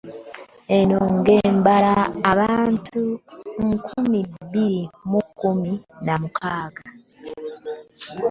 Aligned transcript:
Eno 0.77 0.99
ng'ebala 1.17 1.93
abantu 2.31 3.01
mu 3.59 3.67
nkumi 3.77 4.19
bbiri 4.31 4.81
mu 5.09 5.19
kkumi 5.27 5.71
na 6.05 6.13
mukaaga 6.21 6.83